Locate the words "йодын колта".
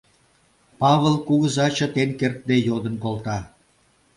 2.67-3.37